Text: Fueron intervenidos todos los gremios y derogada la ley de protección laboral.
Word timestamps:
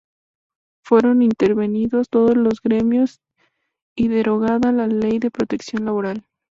Fueron 0.83 1.21
intervenidos 1.21 2.09
todos 2.09 2.35
los 2.35 2.59
gremios 2.63 3.21
y 3.95 4.07
derogada 4.07 4.71
la 4.71 4.87
ley 4.87 5.19
de 5.19 5.29
protección 5.29 5.85
laboral. 5.85 6.25